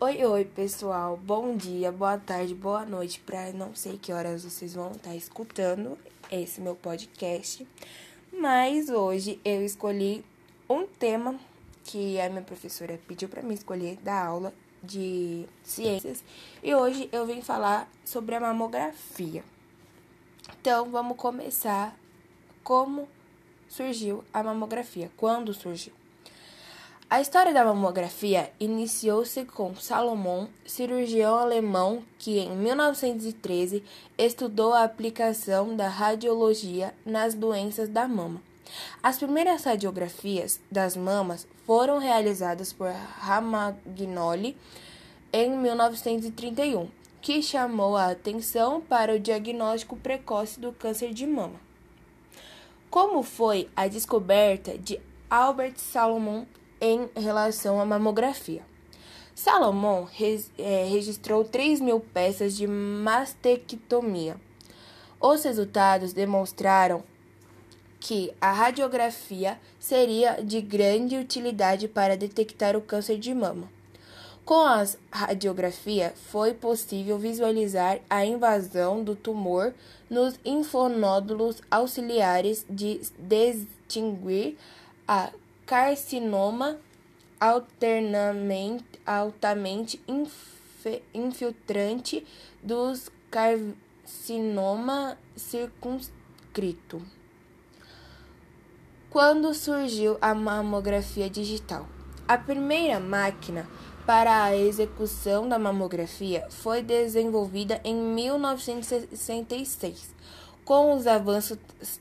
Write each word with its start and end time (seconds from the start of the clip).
Oi, 0.00 0.24
oi, 0.24 0.44
pessoal. 0.44 1.16
Bom 1.16 1.56
dia, 1.56 1.92
boa 1.92 2.18
tarde, 2.18 2.52
boa 2.52 2.84
noite. 2.84 3.20
Para 3.20 3.52
não 3.52 3.76
sei 3.76 3.96
que 3.96 4.12
horas 4.12 4.42
vocês 4.42 4.74
vão 4.74 4.90
estar 4.90 5.14
escutando 5.14 5.96
esse 6.32 6.60
meu 6.60 6.74
podcast, 6.74 7.66
mas 8.32 8.88
hoje 8.88 9.40
eu 9.44 9.64
escolhi 9.64 10.24
um 10.68 10.84
tema 10.84 11.38
que 11.84 12.20
a 12.20 12.28
minha 12.28 12.42
professora 12.42 13.00
pediu 13.06 13.28
para 13.28 13.40
mim 13.40 13.54
escolher 13.54 13.96
da 13.98 14.26
aula 14.26 14.52
de 14.82 15.46
ciências 15.62 16.24
e 16.60 16.74
hoje 16.74 17.08
eu 17.12 17.24
vim 17.24 17.40
falar 17.40 17.88
sobre 18.04 18.34
a 18.34 18.40
mamografia. 18.40 19.44
Então, 20.60 20.90
vamos 20.90 21.16
começar 21.16 21.96
como 22.64 23.08
surgiu 23.68 24.24
a 24.34 24.42
mamografia, 24.42 25.08
quando 25.16 25.54
surgiu. 25.54 25.92
A 27.10 27.20
história 27.20 27.52
da 27.52 27.64
mamografia 27.64 28.50
iniciou-se 28.58 29.44
com 29.44 29.74
Salomon, 29.76 30.48
cirurgião 30.64 31.36
alemão 31.36 32.02
que, 32.18 32.38
em 32.38 32.56
1913, 32.56 33.84
estudou 34.16 34.72
a 34.72 34.84
aplicação 34.84 35.76
da 35.76 35.86
radiologia 35.86 36.94
nas 37.04 37.34
doenças 37.34 37.90
da 37.90 38.08
mama. 38.08 38.42
As 39.02 39.18
primeiras 39.18 39.64
radiografias 39.64 40.58
das 40.70 40.96
mamas 40.96 41.46
foram 41.66 41.98
realizadas 41.98 42.72
por 42.72 42.90
Ramagnoli 42.90 44.56
em 45.30 45.50
1931, 45.50 46.88
que 47.20 47.42
chamou 47.42 47.96
a 47.96 48.10
atenção 48.10 48.80
para 48.80 49.14
o 49.14 49.20
diagnóstico 49.20 49.94
precoce 49.96 50.58
do 50.58 50.72
câncer 50.72 51.12
de 51.12 51.26
mama. 51.26 51.60
Como 52.90 53.22
foi 53.22 53.68
a 53.76 53.86
descoberta 53.88 54.78
de 54.78 54.98
Albert 55.30 55.76
Salomon 55.76 56.46
em 56.80 57.08
relação 57.16 57.80
à 57.80 57.84
mamografia. 57.84 58.62
Salomão 59.34 60.08
é, 60.58 60.84
registrou 60.84 61.44
3 61.44 61.80
mil 61.80 61.98
peças 62.00 62.56
de 62.56 62.66
mastectomia. 62.66 64.36
Os 65.20 65.42
resultados 65.42 66.12
demonstraram 66.12 67.02
que 67.98 68.32
a 68.40 68.52
radiografia 68.52 69.58
seria 69.80 70.42
de 70.42 70.60
grande 70.60 71.16
utilidade 71.16 71.88
para 71.88 72.16
detectar 72.16 72.76
o 72.76 72.82
câncer 72.82 73.18
de 73.18 73.34
mama. 73.34 73.68
Com 74.44 74.60
a 74.60 74.84
radiografia, 75.10 76.12
foi 76.30 76.52
possível 76.52 77.18
visualizar 77.18 78.00
a 78.10 78.26
invasão 78.26 79.02
do 79.02 79.16
tumor 79.16 79.72
nos 80.10 80.38
linfonódulos 80.44 81.62
auxiliares 81.70 82.66
de 82.68 83.00
distinguir 83.18 84.58
a 85.08 85.30
carcinoma 85.66 86.78
altamente 89.06 90.00
infiltrante 91.12 92.24
dos 92.62 93.10
carcinoma 93.30 95.18
circunscrito. 95.36 97.02
Quando 99.10 99.52
surgiu 99.54 100.16
a 100.20 100.34
mamografia 100.34 101.30
digital? 101.30 101.86
A 102.26 102.38
primeira 102.38 102.98
máquina 102.98 103.68
para 104.06 104.44
a 104.44 104.56
execução 104.56 105.46
da 105.48 105.58
mamografia 105.58 106.46
foi 106.50 106.82
desenvolvida 106.82 107.80
em 107.84 107.94
1966. 107.94 110.14
Com 110.64 110.96
os 110.96 111.06
avanços 111.06 111.58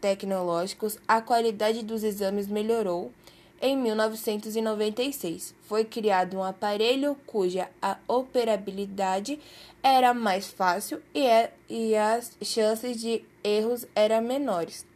tecnológicos, 0.00 0.98
a 1.06 1.20
qualidade 1.20 1.84
dos 1.84 2.02
exames 2.02 2.46
melhorou 2.46 3.12
em 3.60 3.76
1996, 3.76 5.54
foi 5.62 5.84
criado 5.84 6.36
um 6.36 6.42
aparelho 6.42 7.16
cuja 7.26 7.70
operabilidade 8.06 9.40
era 9.82 10.12
mais 10.12 10.46
fácil 10.48 11.00
e, 11.14 11.26
é, 11.26 11.52
e 11.68 11.96
as 11.96 12.36
chances 12.42 13.00
de 13.00 13.24
erros 13.42 13.86
eram 13.94 14.20
menores. 14.20 14.86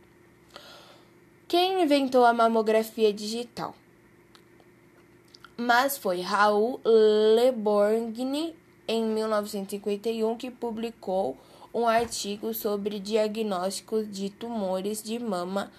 Quem 1.48 1.82
inventou 1.82 2.24
a 2.24 2.32
mamografia 2.32 3.12
digital? 3.12 3.74
Mas 5.56 5.98
foi 5.98 6.20
Raul 6.20 6.80
Le 6.84 7.52
Borgne 7.52 8.54
em 8.86 9.04
1951 9.04 10.36
que 10.36 10.50
publicou 10.50 11.36
um 11.72 11.86
artigo 11.86 12.52
sobre 12.52 12.98
diagnóstico 12.98 14.04
de 14.04 14.30
tumores 14.30 15.02
de 15.02 15.18
mama 15.18 15.70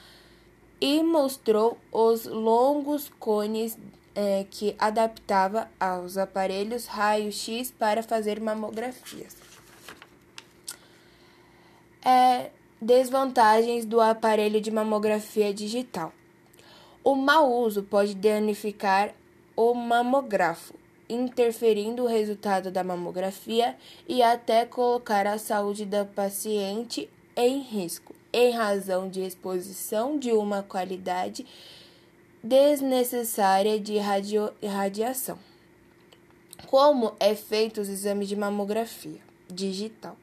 e 0.82 1.04
mostrou 1.04 1.78
os 1.92 2.26
longos 2.26 3.12
cones 3.20 3.78
é, 4.16 4.46
que 4.50 4.76
adaptava 4.80 5.70
aos 5.80 6.18
aparelhos 6.18 6.88
raio-x 6.88 7.72
para 7.72 8.02
fazer 8.02 8.42
mamografias. 8.42 9.38
É, 12.04 12.50
desvantagens 12.82 13.86
do 13.86 14.02
aparelho 14.02 14.60
de 14.60 14.72
mamografia 14.72 15.54
digital. 15.54 16.12
O 17.04 17.16
mau 17.16 17.54
uso 17.54 17.84
pode 17.84 18.16
danificar 18.16 19.14
o 19.56 19.76
mamógrafo, 19.76 20.74
interferindo 21.08 22.04
o 22.04 22.08
resultado 22.08 22.72
da 22.72 22.84
mamografia 22.84 23.78
e 24.08 24.24
até 24.24 24.66
colocar 24.66 25.28
a 25.28 25.38
saúde 25.38 25.86
da 25.86 26.06
paciente 26.06 27.08
em 27.36 27.60
risco 27.60 28.21
em 28.34 28.52
razão 28.52 29.10
de 29.10 29.22
exposição 29.22 30.18
de 30.18 30.32
uma 30.32 30.64
qualidade 30.64 31.46
desnecessária 32.44 33.80
de 33.80 33.98
radio, 33.98 34.52
radiação. 34.64 35.38
Como 36.68 37.14
é 37.20 37.36
feito 37.36 37.82
os 37.82 37.90
exames 37.90 38.28
de 38.28 38.36
mamografia 38.36 39.20
digital? 39.50 40.16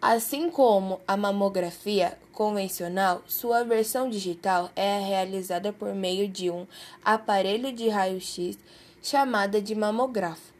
Assim 0.00 0.50
como 0.50 1.00
a 1.08 1.16
mamografia 1.16 2.18
convencional, 2.32 3.22
sua 3.26 3.64
versão 3.64 4.08
digital 4.08 4.70
é 4.76 5.00
realizada 5.00 5.72
por 5.72 5.94
meio 5.94 6.28
de 6.28 6.50
um 6.50 6.66
aparelho 7.04 7.72
de 7.72 7.88
raio-x 7.88 8.58
chamada 9.02 9.60
de 9.60 9.74
mamógrafo. 9.74 10.52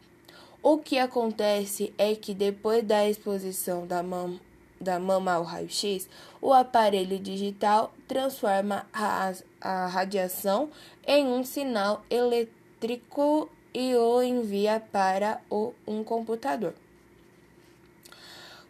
O 0.61 0.79
que 0.79 0.97
acontece 0.97 1.93
é 1.97 2.15
que 2.15 2.33
depois 2.33 2.83
da 2.83 3.07
exposição 3.07 3.85
da 3.85 4.01
mam 4.01 4.39
da 4.79 4.99
mama 4.99 5.33
ao 5.33 5.43
raio-x, 5.43 6.07
o 6.41 6.53
aparelho 6.53 7.19
digital 7.19 7.93
transforma 8.07 8.87
a, 8.93 9.33
a 9.59 9.87
radiação 9.87 10.69
em 11.05 11.27
um 11.27 11.43
sinal 11.43 12.05
elétrico 12.09 13.49
e 13.73 13.93
o 13.95 14.21
envia 14.21 14.81
para 14.91 15.41
o, 15.49 15.73
um 15.87 16.03
computador. 16.03 16.75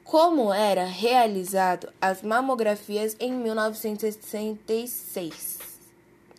Como 0.04 0.54
era 0.54 0.86
realizado 0.86 1.92
as 2.00 2.22
mamografias 2.22 3.18
em 3.20 3.34
1966, 3.34 5.60